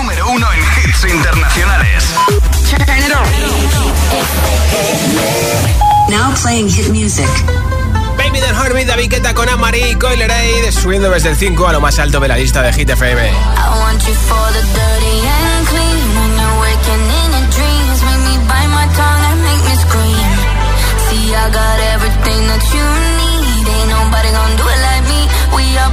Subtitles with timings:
[0.00, 2.04] número uno en hits internacionales.
[6.08, 7.28] Now playing hit music.
[8.16, 11.66] Baby Don't Hurt Me, David Guetta con Amari y Coiler Aid, subiendo desde el 5
[11.66, 13.28] a lo más alto de la lista de Hit FM.
[13.28, 13.32] I
[13.78, 16.06] want you for the dirty and clean.
[16.16, 20.32] When you're waking in your dreams, make me bite my tongue and make me scream.
[21.10, 22.86] See, I got everything that you
[23.20, 23.68] need.
[23.68, 25.20] Ain't nobody gonna do it like me.
[25.56, 25.92] We are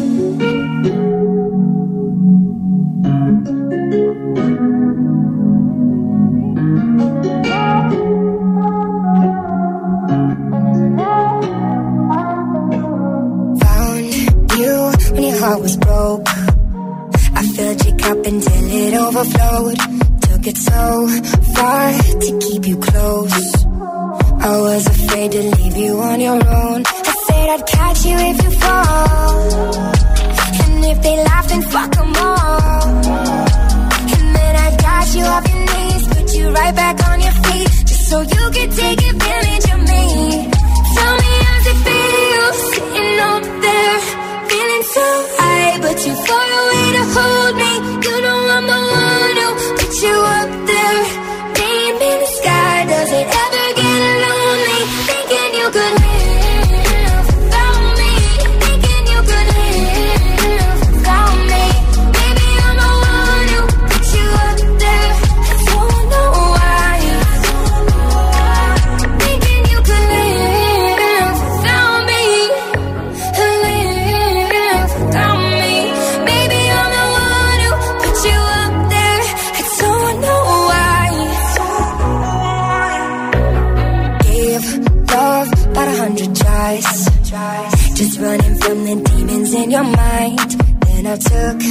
[89.69, 90.49] Your mind.
[90.87, 91.61] Then I took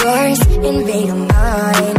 [0.00, 1.96] yours and made mine.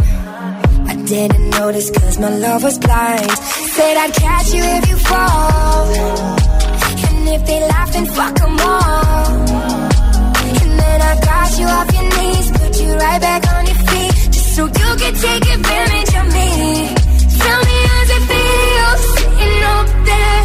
[0.90, 3.30] I didn't notice cause my love was blind.
[3.76, 5.86] Said I'd catch you if you fall.
[7.06, 9.26] And if they laugh, then fuck them all.
[10.60, 14.12] And then I got you off your knees, put you right back on your feet.
[14.32, 16.50] Just so you could take advantage of me.
[17.42, 20.42] Tell me how's it feel sitting up there,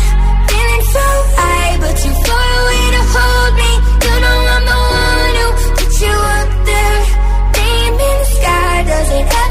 [0.50, 1.06] feeling so
[1.38, 3.71] high, but too far away to hold me.
[9.12, 9.51] music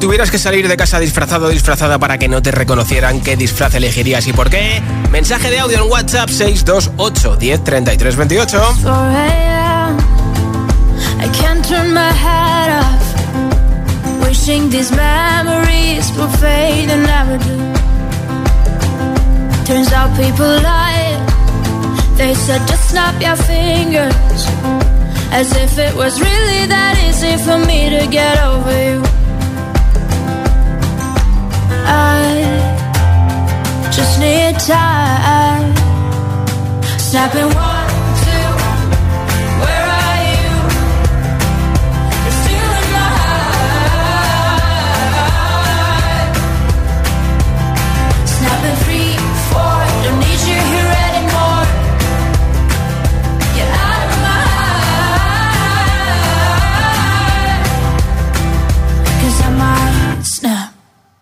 [0.00, 3.74] tuvieras que salir de casa disfrazado o disfrazada para que no te reconocieran, ¿qué disfraz
[3.74, 4.82] elegirías y por qué?
[5.10, 8.74] Mensaje de audio en WhatsApp 628 10 33 28.
[11.20, 14.24] I can't turn my head off.
[14.26, 17.58] Wishing these memories will fade and never do.
[19.66, 21.20] Turns out people lie.
[22.16, 24.46] They said just snap your fingers.
[25.30, 29.19] As if it was really that easy for me to get over you.
[31.92, 35.74] I just need time.
[36.98, 37.69] Snapping.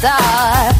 [0.00, 0.72] star.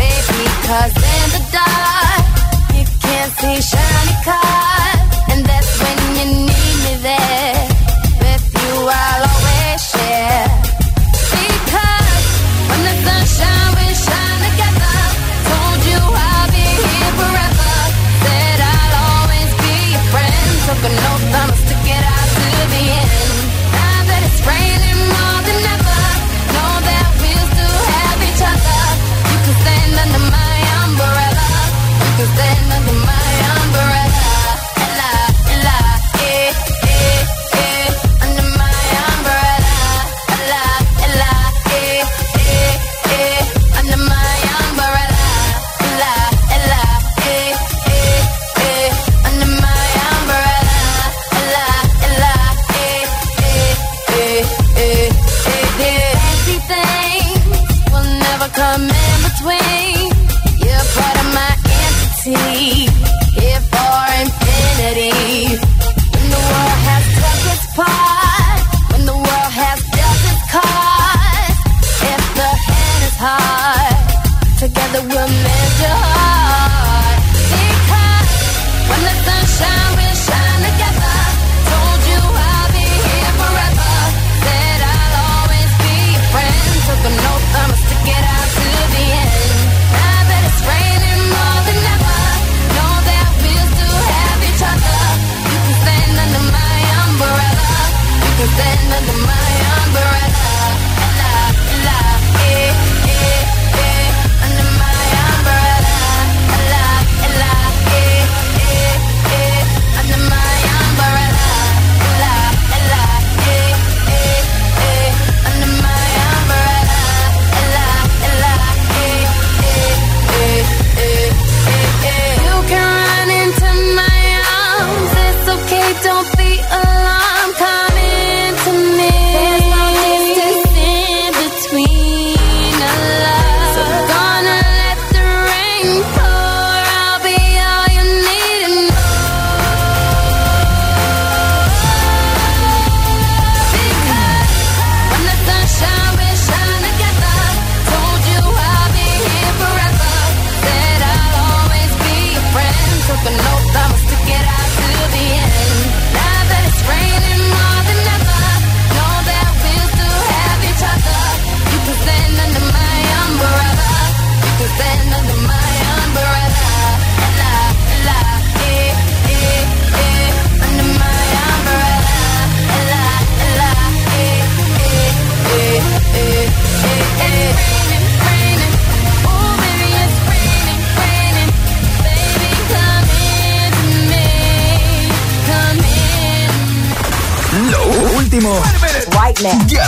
[0.00, 2.24] Baby, cause in the dark,
[2.72, 5.08] you can't see shiny cars.
[5.30, 7.62] And that's when you need me there.
[8.22, 10.48] With you, I'll always share.
[11.36, 12.26] Because
[12.68, 13.18] when the
[13.76, 14.98] we shine together.
[15.48, 17.74] Told you I'll be here forever.
[18.24, 20.48] Said I'll always be your friend.
[20.66, 21.61] Took an oath, I'ma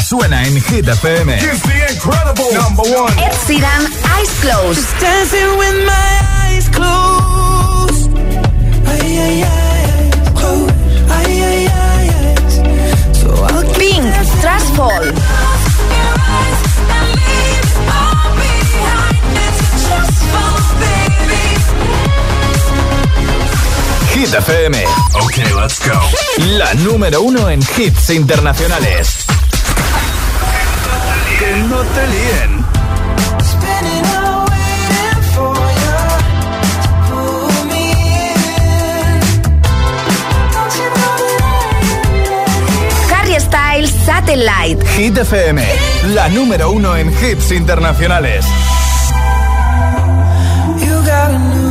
[0.04, 1.34] suena en Hit FM.
[1.34, 3.12] It's the incredible number one.
[3.18, 3.82] Ed Sheeran,
[4.16, 4.76] Eyes Closed.
[4.76, 8.10] Just dancing with my eyes closed.
[8.86, 10.74] Ay, ay, ay, closed.
[11.10, 13.12] Ay, ay, ay, ay.
[13.14, 14.04] So I'll Pink,
[14.40, 15.04] Trash Fall.
[24.14, 24.74] Hit FM.
[25.24, 25.98] Okay, let's go.
[26.58, 29.23] La número uno en hits internacionales.
[31.38, 32.64] Que no te líen.
[43.12, 44.84] Harry Styles, Satellite.
[44.96, 45.62] Hit FM.
[46.14, 48.44] La número uno en hits internacionales.
[50.78, 51.63] You got a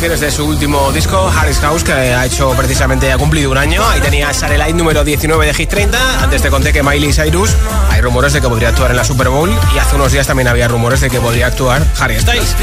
[0.00, 3.86] canciones de su último disco, Harry's House, que ha hecho precisamente, ha cumplido un año.
[3.86, 6.24] Ahí tenía Satellite número 19 de Hit 30.
[6.24, 7.54] Antes te conté que Miley Cyrus,
[7.90, 9.54] hay rumores de que podría actuar en la Super Bowl.
[9.74, 12.56] Y hace unos días también había rumores de que podría actuar Harry Styles.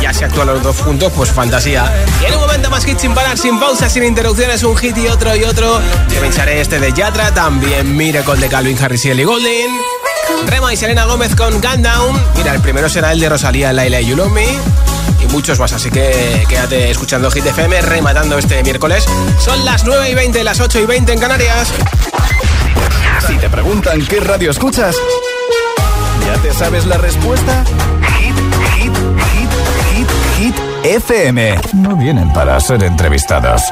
[0.00, 1.92] Ya si actúan los dos juntos, pues fantasía.
[2.22, 5.08] Y en un momento más hit sin parar, sin pausas, sin interrupciones, un hit y
[5.08, 5.82] otro y otro.
[6.08, 9.78] Te pincharé este de Yatra, también Miracle de Calvin Harris y Ellie Goulding.
[10.46, 12.18] Rema y Selena Gómez con Gun Down.
[12.34, 14.87] Mira, el primero será el de Rosalía, Laila y You Love Me.
[15.30, 19.04] Muchos más, así que quédate escuchando Hit FM, rematando este miércoles.
[19.38, 21.72] Son las 9 y 20, las 8 y 20 en Canarias.
[23.26, 24.96] Si te preguntan qué radio escuchas,
[26.26, 27.64] ¿ya te sabes la respuesta?
[28.18, 28.34] Hit,
[28.74, 28.92] hit,
[29.32, 29.50] hit,
[29.94, 31.60] hit, hit, FM.
[31.74, 33.62] No vienen para ser entrevistados.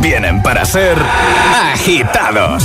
[0.00, 0.96] Vienen para ser
[1.72, 2.64] agitados.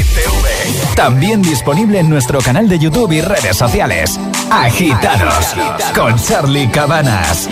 [0.95, 4.19] También disponible en nuestro canal de YouTube y redes sociales.
[4.51, 5.55] Agitados
[5.95, 7.47] con Charlie Cabanas.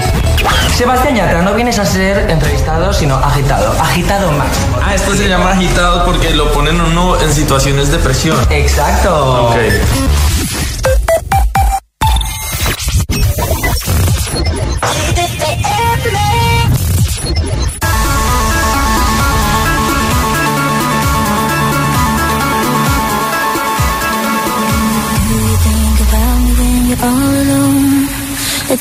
[0.76, 3.72] Sebastián Yatra, no vienes a ser entrevistado, sino agitado.
[3.82, 4.78] Agitado máximo.
[4.84, 8.38] Ah, esto se llama agitado porque lo ponen uno en situaciones de presión.
[8.50, 9.50] Exacto.
[9.50, 9.58] Ok.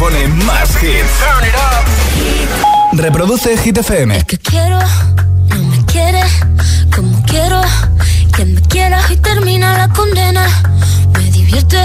[0.00, 1.20] pone más hits.
[2.92, 4.16] Reproduce Hit FM.
[4.16, 4.78] Es que quiero,
[5.50, 6.22] no me quiere,
[6.94, 7.60] como quiero,
[8.34, 10.46] que me quiera y termina la condena.
[11.18, 11.84] Me divierte,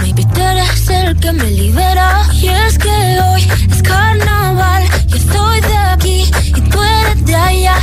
[0.00, 2.22] maybe tú eres el que me libera.
[2.32, 7.74] Y es que hoy es carnaval, yo estoy de aquí y tú eres de allá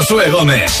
[0.00, 0.80] Josué Gómez.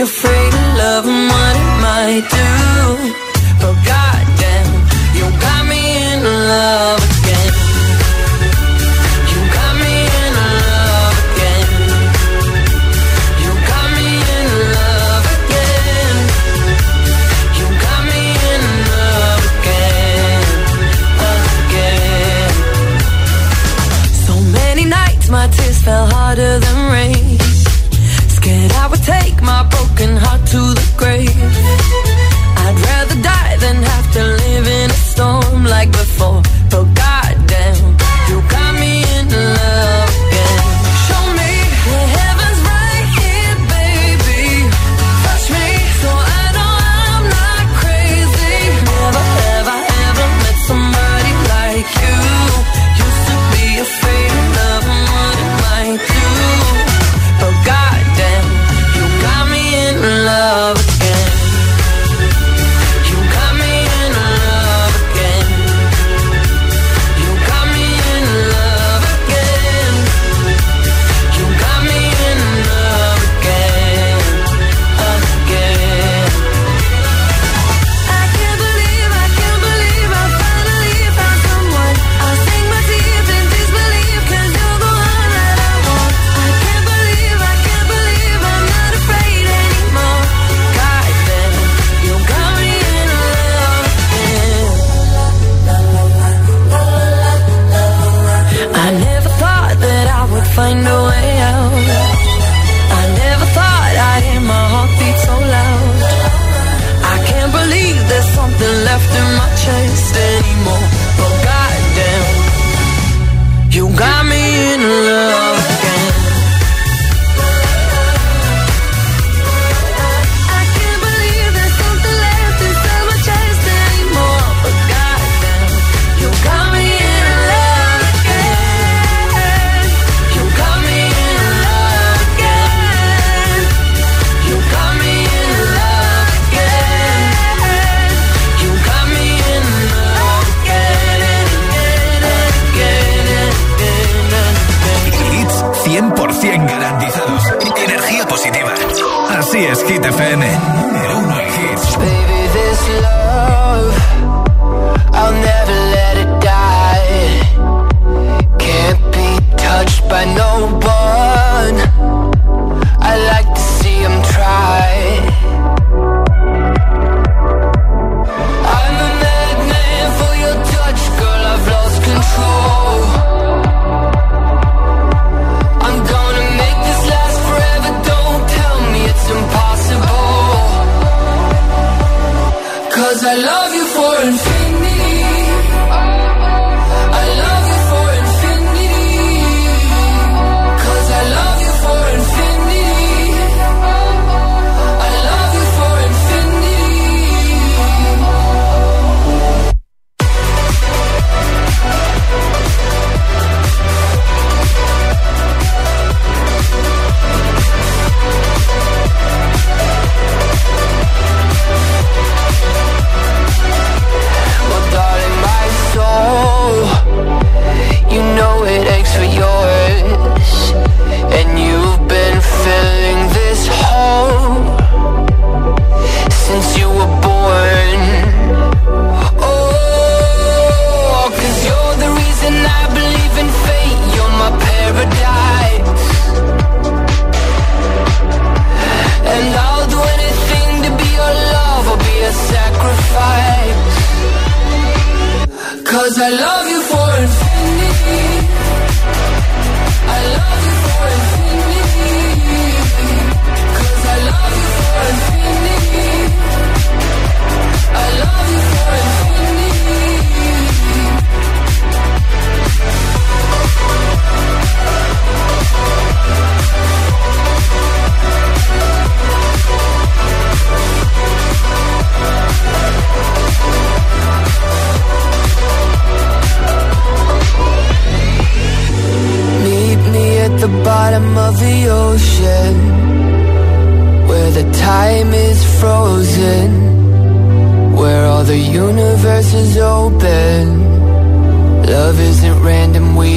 [0.00, 0.29] Afraid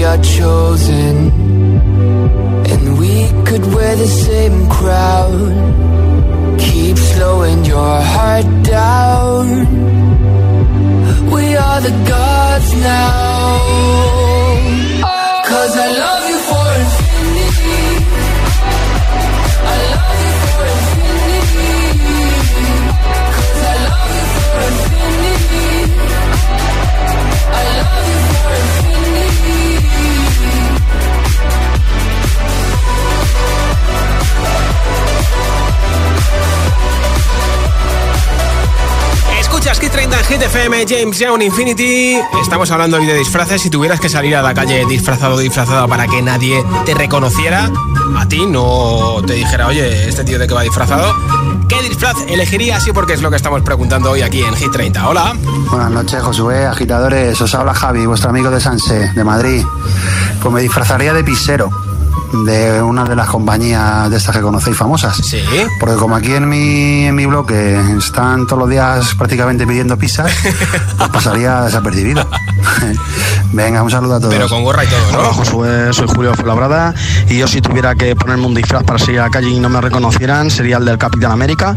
[0.04, 1.16] we are chosen
[2.72, 3.14] And we
[3.48, 5.40] could wear the same crown
[6.60, 9.46] Keep slowing your heart down
[11.32, 13.60] We are the gods now
[15.50, 17.84] Cause I love you for infinity.
[19.72, 21.76] I love you for infinity.
[23.38, 25.72] Cause I love you for infinity.
[27.60, 29.93] I love you for infinity.
[39.44, 42.18] Escuchas Kit 30 en Hit FM, James Young Infinity.
[42.42, 43.62] Estamos hablando hoy de disfraces.
[43.62, 47.70] Si tuvieras que salir a la calle disfrazado o para que nadie te reconociera,
[48.18, 51.14] a ti no te dijera, oye, este tío de qué va disfrazado,
[51.68, 52.88] ¿qué disfraz elegirías?
[52.88, 55.10] Y porque es lo que estamos preguntando hoy aquí en Hit 30.
[55.10, 55.36] Hola.
[55.70, 57.40] Buenas noches, Josué, agitadores.
[57.42, 59.66] Os habla Javi, vuestro amigo de Sanse, de Madrid.
[60.42, 61.70] Pues me disfrazaría de pisero
[62.46, 65.16] de una de las compañías de estas que conocéis famosas.
[65.18, 65.42] Sí.
[65.80, 70.32] Porque como aquí en mi, en mi bloque están todos los días prácticamente pidiendo pizzas,
[70.98, 72.28] pues pasaría desapercibido.
[73.54, 74.34] Venga, un saludo a todos.
[74.34, 75.20] Pero con gorra y todo, ¿no?
[75.20, 76.94] Hola Josué, soy Julio Fuenlabrada
[77.30, 79.70] y yo si tuviera que ponerme un disfraz para salir a la calle y no
[79.70, 81.76] me reconocieran sería el del Capitán América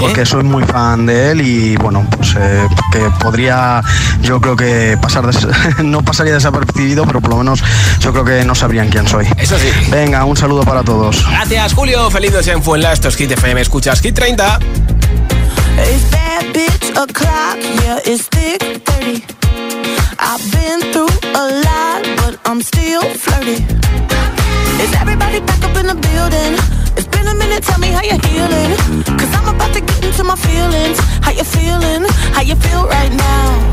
[0.00, 3.82] porque soy muy fan de él y bueno, pues eh, que podría
[4.22, 5.46] yo creo que pasar des-
[5.84, 7.62] no pasaría desapercibido pero por lo menos
[8.00, 9.26] yo creo que no sabrían quién soy.
[9.36, 9.68] Eso sí.
[9.90, 11.24] Venga, un saludo para todos.
[11.28, 12.08] Gracias, Julio.
[12.10, 12.92] Feliz noche en Fuenla.
[12.92, 13.60] Esto es Hit FM.
[13.60, 14.60] Escuchas Hit 30.
[15.76, 19.24] It's bad bitch o'clock, yeah, it's thick 30.
[20.20, 23.64] I've been through a lot, but I'm still flirty.
[24.80, 26.54] Is everybody back up in the building?
[26.96, 28.76] It's been a minute, tell me how you're healing.
[29.18, 30.98] Cause I'm about to get into my feelings.
[31.22, 32.04] How you feeling?
[32.34, 33.72] How you feel right now?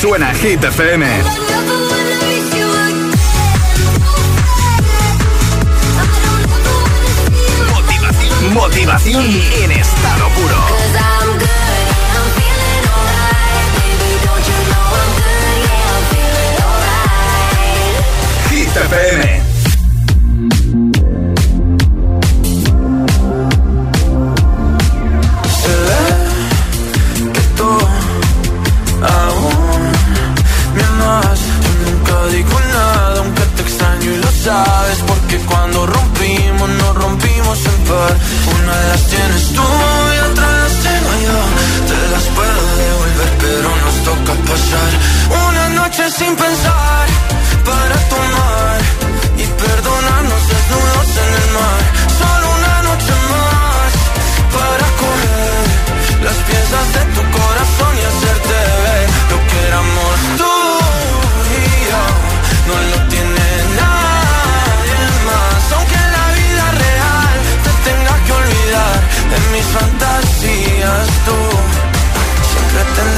[0.00, 1.06] Suena Hit FM.
[7.72, 9.24] Motivación, motivación
[9.62, 10.56] en estado puro.
[18.50, 19.45] Hit FM.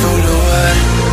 [0.00, 1.03] tendrás tu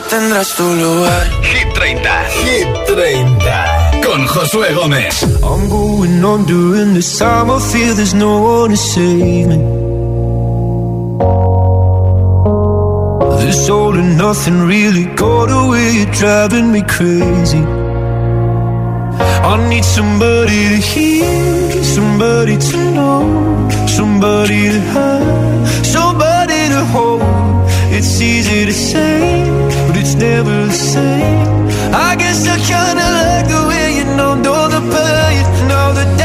[0.00, 1.26] tendrás tu lugar.
[1.42, 4.00] Hit 30, Hit 30.
[4.02, 5.22] Con Josué Gómez.
[5.42, 7.50] I'm going on during this time.
[7.50, 9.58] I feel there's no one to save me.
[13.40, 15.92] This all and nothing really got away.
[15.92, 17.64] You're driving me crazy.
[19.50, 27.22] I need somebody to hear, somebody to know, somebody to have, somebody to hold.
[27.92, 29.65] It's easy to say
[30.06, 31.66] it's never the same.
[31.92, 35.44] I guess I kinda like the way you know, know the pain.
[35.66, 36.15] Now the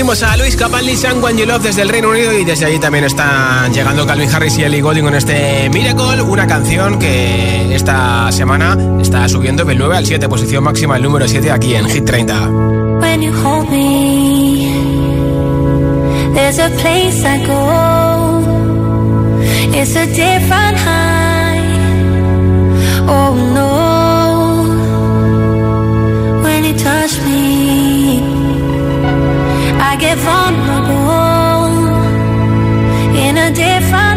[0.00, 3.04] conocimos a Luis Capaldi, San Juan Love desde el Reino Unido y desde allí también
[3.04, 8.78] están llegando Calvin Harris y Ellie Goulding con este Miracle, una canción que esta semana
[8.98, 12.48] está subiendo del 9 al 7, posición máxima el número 7 aquí en Hit 30.
[13.00, 14.72] When you hold me,
[16.32, 18.40] there's a place I go.
[19.78, 21.60] It's a different high.
[23.06, 23.79] Oh no.
[30.00, 31.76] Get vulnerable
[33.26, 34.09] in a different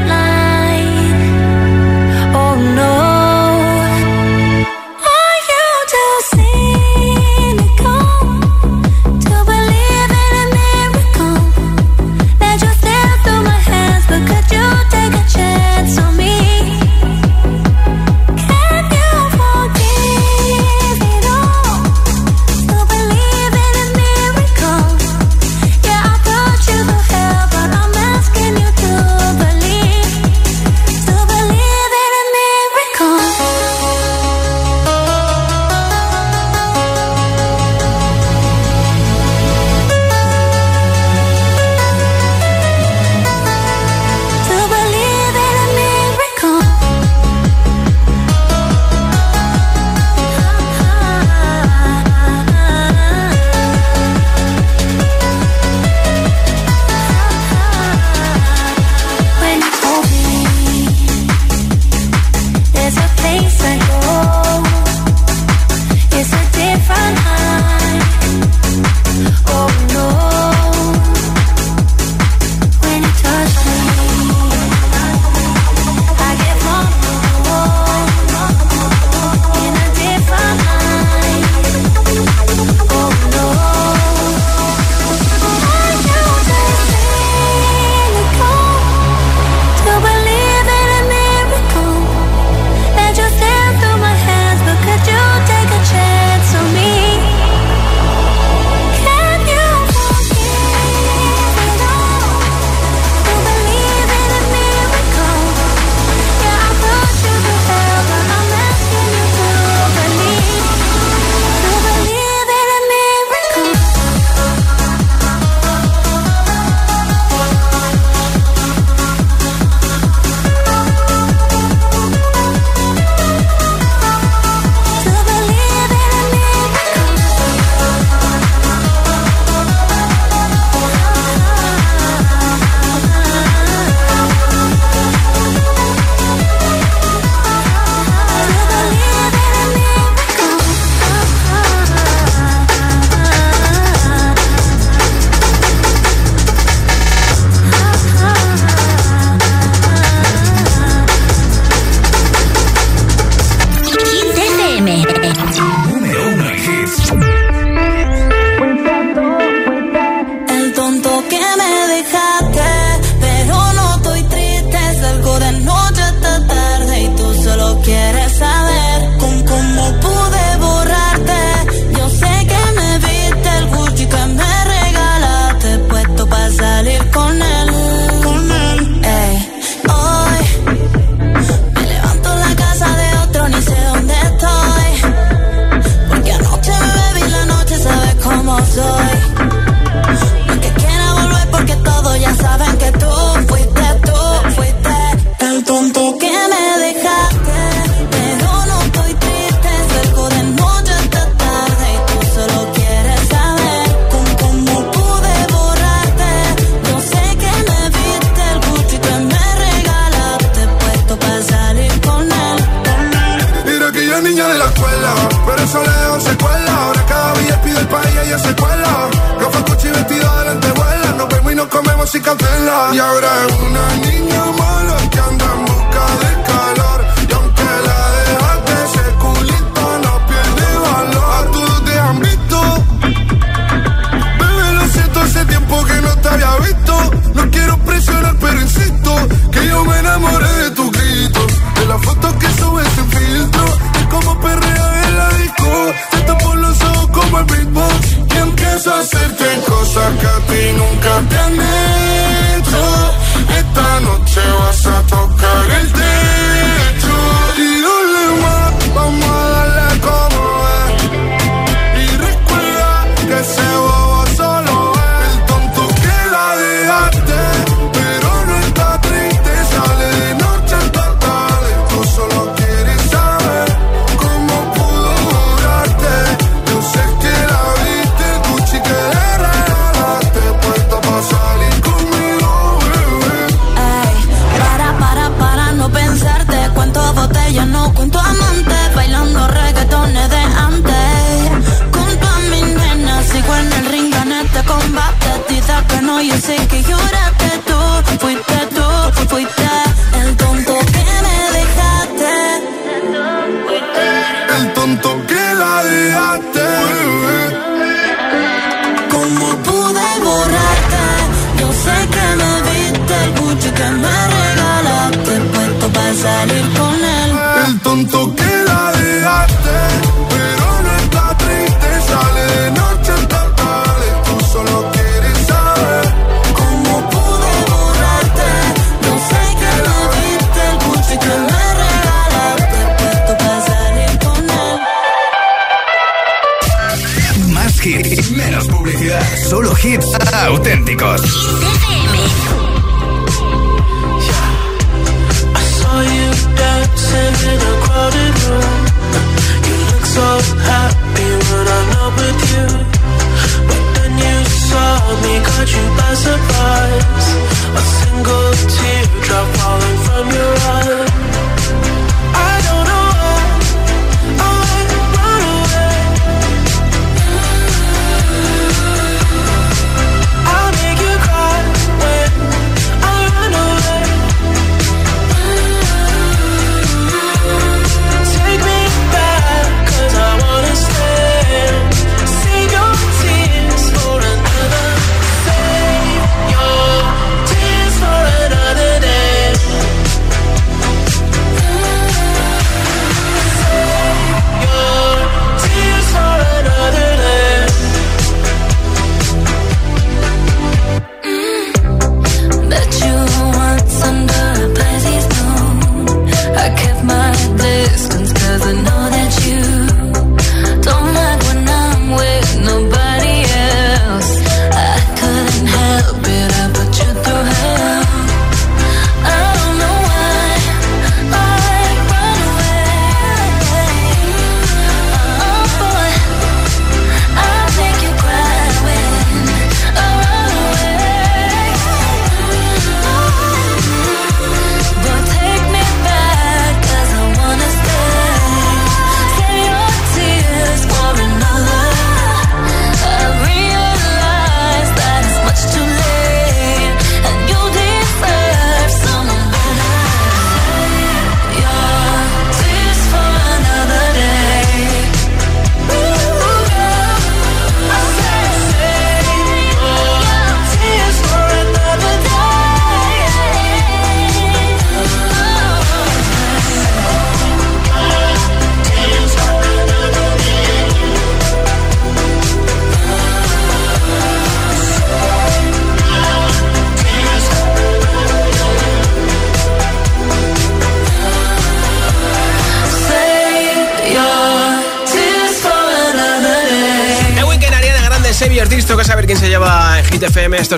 [407.04, 408.93] my distance, cause I know.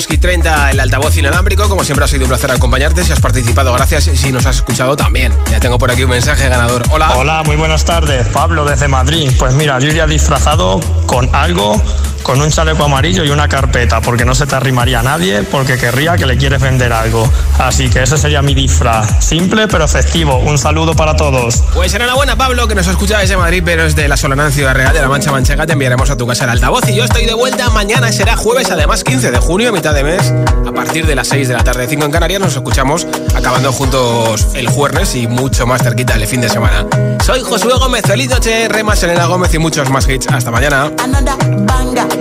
[0.04, 1.70] Hit 30 el altavoz inalámbrico.
[1.70, 3.04] Como siempre ha sido un placer acompañarte.
[3.06, 4.08] Si has participado, gracias.
[4.08, 5.34] Y si nos has escuchado también.
[5.50, 6.84] Ya tengo por aquí un mensaje ganador.
[6.92, 7.16] Hola.
[7.16, 8.28] Hola, muy buenas tardes.
[8.28, 9.32] Pablo desde Madrid.
[9.40, 11.82] Pues mira, yo iría disfrazado con algo
[12.26, 16.18] con un chaleco amarillo y una carpeta, porque no se te arrimaría nadie, porque querría
[16.18, 17.32] que le quieres vender algo.
[17.60, 19.24] Así que ese sería mi disfraz.
[19.24, 20.38] Simple pero efectivo.
[20.38, 21.64] Un saludo para todos.
[21.74, 24.94] Pues enhorabuena, Pablo, que nos escucha desde Madrid, pero es de la Solana Ciudad Real
[24.94, 25.66] de la Mancha Manchega.
[25.66, 26.88] Te enviaremos a tu casa el altavoz.
[26.90, 30.04] Y yo estoy de vuelta mañana, será jueves, además 15 de junio, a mitad de
[30.04, 30.34] mes,
[30.68, 32.40] a partir de las 6 de la tarde, 5 en Canarias.
[32.42, 36.86] Nos escuchamos acabando juntos el jueves y mucho más cerquita el fin de semana.
[37.24, 40.28] Soy Josué Gómez, feliz noche, Remas Elena Gómez y muchos más hits.
[40.28, 40.92] Hasta mañana.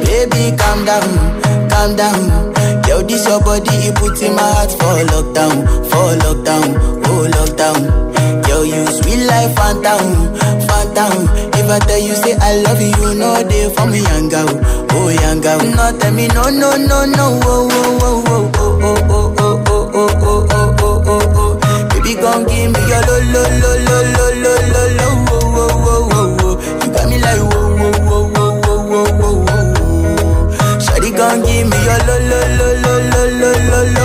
[0.04, 2.52] Baby, calm down, calm down.
[2.86, 8.48] Yo, this your body, it puts in my heart for lockdown, for lockdown, oh lockdown.
[8.48, 10.34] Yo, you sweet life, phantom,
[10.68, 11.28] phantom.
[11.54, 14.48] If I tell you say I love you, know they for me, young girl,
[14.92, 15.58] oh young girl.
[15.60, 19.90] No, tell me no, no, no, no, oh, oh, oh, oh, oh, oh, oh, oh,
[19.94, 21.88] oh, oh, oh, oh, oh, oh.
[21.90, 25.70] Baby, gon' give me your lo, lo, lo, lo, lo, lo, lo, lo, oh, oh,
[25.84, 26.54] oh, oh, oh.
[26.84, 30.80] You got me like whoa, whoa, whoa, whoa, whoa, whoa, whoa, whoa.
[30.80, 34.03] Shawty gon' give me your lo lo lo lo lo lo lo lo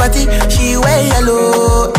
[0.00, 1.92] party, she wear yellow.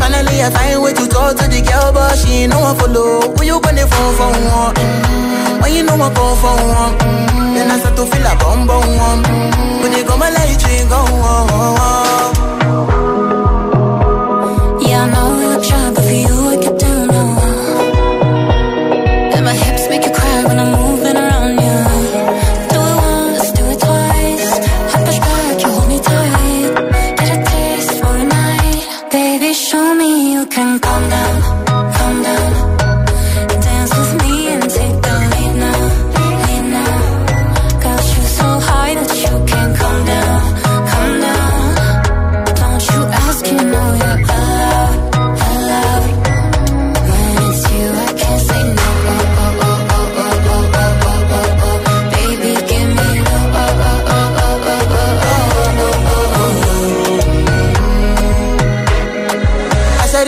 [0.00, 3.20] Finally I find way to talk to the girl, but she ain't no one follow.
[3.36, 4.74] Who you gonna phone for one?
[4.74, 5.60] Mm.
[5.60, 7.54] When you know I come for one, mm.
[7.54, 9.22] then I start to feel a bum bum one.
[9.24, 9.82] Mm.
[9.82, 11.50] When you come my light, you go on.
[11.50, 12.39] Yeah, I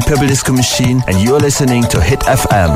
[0.00, 2.72] Hi, I'm Purple Disco Machine, and you're listening to Hit FM.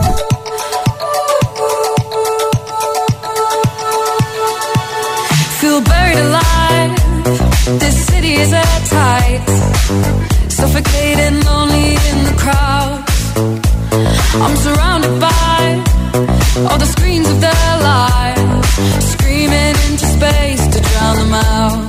[5.61, 7.81] Feel buried alive.
[7.81, 9.41] This city is at tight.
[10.51, 13.05] Suffocating, lonely in the crowd.
[14.45, 21.35] I'm surrounded by all the screens of their lives, screaming into space to drown them
[21.35, 21.84] out.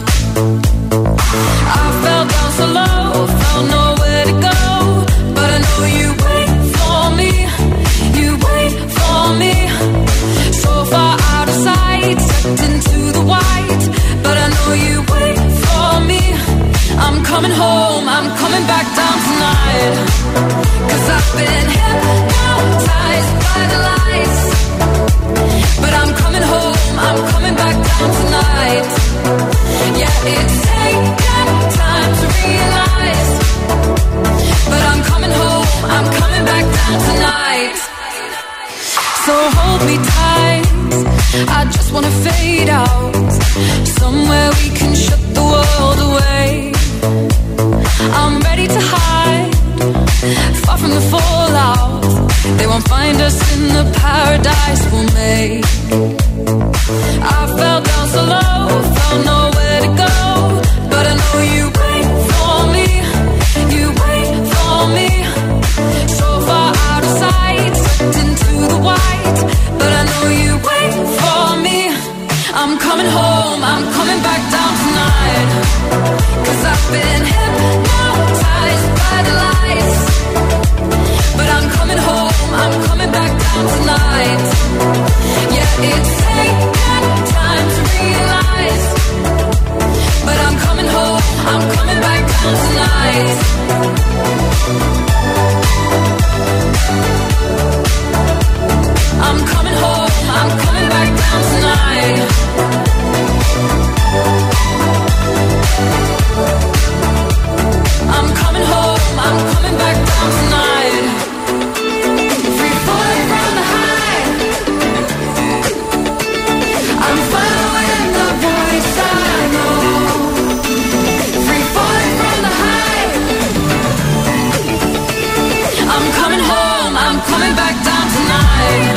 [125.96, 128.96] I'm coming home, I'm coming back down tonight.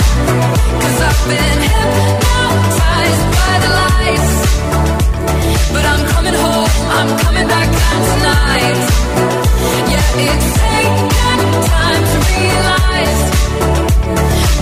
[1.09, 4.35] I've been hypnotized by the lights.
[5.73, 8.81] But I'm coming home, I'm coming back down tonight.
[9.93, 13.21] Yeah, it's taken time to realize.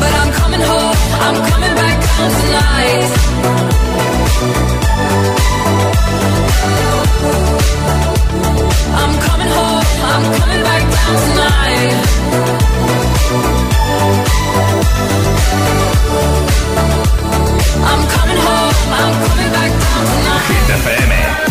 [0.01, 3.11] But I'm coming home, I'm coming back down tonight.
[9.01, 9.86] I'm coming home.
[10.09, 10.22] I'm
[18.09, 20.46] coming home, I'm coming back down tonight.
[20.48, 21.45] Hit FM.